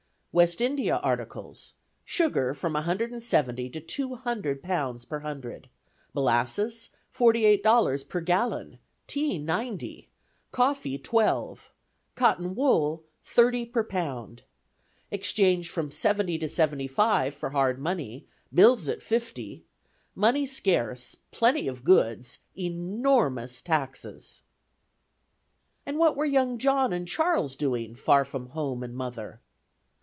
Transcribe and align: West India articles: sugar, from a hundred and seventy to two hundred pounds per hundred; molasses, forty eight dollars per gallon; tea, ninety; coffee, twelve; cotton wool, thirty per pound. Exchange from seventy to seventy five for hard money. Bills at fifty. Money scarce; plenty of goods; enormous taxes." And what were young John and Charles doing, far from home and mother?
West 0.33 0.61
India 0.61 0.95
articles: 1.03 1.73
sugar, 2.05 2.53
from 2.53 2.73
a 2.73 2.83
hundred 2.83 3.11
and 3.11 3.21
seventy 3.21 3.69
to 3.69 3.81
two 3.81 4.15
hundred 4.15 4.63
pounds 4.63 5.03
per 5.03 5.19
hundred; 5.19 5.67
molasses, 6.13 6.89
forty 7.09 7.43
eight 7.43 7.61
dollars 7.61 8.01
per 8.05 8.21
gallon; 8.21 8.79
tea, 9.07 9.37
ninety; 9.37 10.07
coffee, 10.53 10.97
twelve; 10.97 11.69
cotton 12.15 12.55
wool, 12.55 13.03
thirty 13.25 13.65
per 13.65 13.83
pound. 13.83 14.43
Exchange 15.11 15.69
from 15.69 15.91
seventy 15.91 16.37
to 16.39 16.47
seventy 16.47 16.87
five 16.87 17.33
for 17.33 17.49
hard 17.49 17.77
money. 17.77 18.25
Bills 18.53 18.87
at 18.87 19.03
fifty. 19.03 19.65
Money 20.15 20.45
scarce; 20.45 21.17
plenty 21.31 21.67
of 21.67 21.83
goods; 21.83 22.39
enormous 22.57 23.61
taxes." 23.61 24.43
And 25.85 25.97
what 25.97 26.15
were 26.15 26.23
young 26.23 26.57
John 26.57 26.93
and 26.93 27.05
Charles 27.05 27.57
doing, 27.57 27.95
far 27.95 28.23
from 28.23 28.47
home 28.51 28.81
and 28.81 28.95
mother? 28.95 29.41